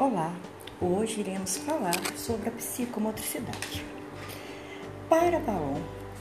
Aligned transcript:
Olá, 0.00 0.32
hoje 0.80 1.20
iremos 1.20 1.58
falar 1.58 2.16
sobre 2.16 2.48
a 2.48 2.52
psicomotricidade. 2.52 3.84
Para 5.10 5.38
Valon, 5.40 5.78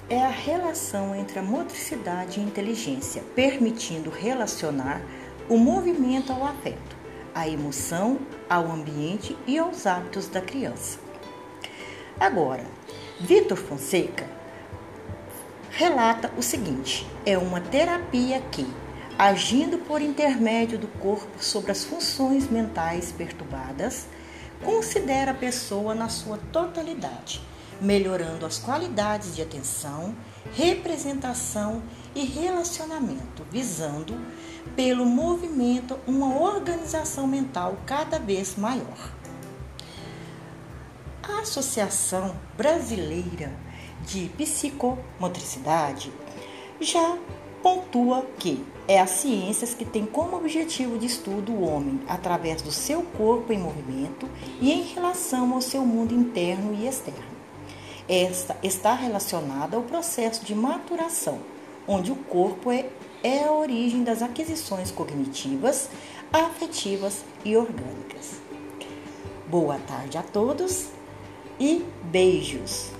é 0.09 0.21
a 0.21 0.27
relação 0.27 1.15
entre 1.15 1.39
a 1.39 1.41
motricidade 1.41 2.41
e 2.41 2.43
a 2.43 2.45
inteligência, 2.45 3.23
permitindo 3.33 4.09
relacionar 4.09 5.01
o 5.47 5.57
movimento 5.57 6.33
ao 6.33 6.45
afeto, 6.45 6.97
a 7.33 7.47
emoção 7.47 8.19
ao 8.49 8.69
ambiente 8.69 9.37
e 9.47 9.57
aos 9.57 9.87
hábitos 9.87 10.27
da 10.27 10.41
criança. 10.41 10.99
Agora, 12.19 12.65
Vitor 13.17 13.57
Fonseca 13.57 14.27
relata 15.71 16.29
o 16.37 16.41
seguinte: 16.41 17.07
é 17.25 17.37
uma 17.37 17.61
terapia 17.61 18.41
que 18.51 18.67
agindo 19.19 19.79
por 19.79 20.01
intermédio 20.01 20.79
do 20.79 20.87
corpo 20.87 21.43
sobre 21.43 21.73
as 21.73 21.83
funções 21.83 22.49
mentais 22.49 23.11
perturbadas, 23.11 24.07
considera 24.63 25.31
a 25.31 25.33
pessoa 25.33 25.93
na 25.93 26.07
sua 26.07 26.37
totalidade, 26.53 27.41
melhorando 27.81 28.45
as 28.45 28.57
qualidades 28.57 29.35
de 29.35 29.41
atenção, 29.41 30.15
representação 30.53 31.83
e 32.15 32.23
relacionamento, 32.23 33.45
visando, 33.51 34.17
pelo 34.73 35.05
movimento, 35.05 35.99
uma 36.07 36.39
organização 36.39 37.27
mental 37.27 37.77
cada 37.85 38.19
vez 38.19 38.55
maior. 38.55 39.11
A 41.21 41.41
Associação 41.41 42.37
Brasileira 42.55 43.53
de 44.05 44.29
Psicomotricidade 44.37 46.09
já 46.79 47.17
pontua 47.61 48.25
que 48.37 48.63
é 48.87 48.99
a 48.99 49.07
ciências 49.07 49.73
que 49.73 49.85
tem 49.85 50.05
como 50.05 50.35
objetivo 50.35 50.97
de 50.97 51.05
estudo 51.05 51.51
o 51.51 51.61
homem 51.61 51.99
através 52.07 52.61
do 52.61 52.71
seu 52.71 53.03
corpo 53.03 53.53
em 53.53 53.59
movimento 53.59 54.27
e 54.59 54.71
em 54.71 54.81
relação 54.81 55.53
ao 55.53 55.61
seu 55.61 55.85
mundo 55.85 56.13
interno 56.13 56.73
e 56.73 56.87
externo. 56.87 57.39
Esta 58.07 58.57
está 58.63 58.95
relacionada 58.95 59.77
ao 59.77 59.83
processo 59.83 60.43
de 60.43 60.55
maturação, 60.55 61.39
onde 61.87 62.11
o 62.11 62.15
corpo 62.15 62.71
é, 62.71 62.89
é 63.21 63.43
a 63.43 63.51
origem 63.51 64.03
das 64.03 64.23
aquisições 64.23 64.89
cognitivas, 64.89 65.89
afetivas 66.33 67.23
e 67.45 67.55
orgânicas. 67.55 68.41
Boa 69.47 69.77
tarde 69.79 70.17
a 70.17 70.23
todos 70.23 70.87
e 71.59 71.85
beijos! 72.03 72.98